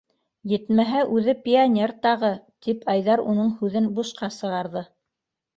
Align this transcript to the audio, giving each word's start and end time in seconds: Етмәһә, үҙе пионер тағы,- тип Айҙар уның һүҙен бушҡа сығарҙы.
Етмәһә, 0.53 1.01
үҙе 1.17 1.35
пионер 1.43 1.93
тағы,- 2.07 2.31
тип 2.69 2.89
Айҙар 2.95 3.23
уның 3.35 3.55
һүҙен 3.61 3.91
бушҡа 4.01 4.35
сығарҙы. 4.39 4.85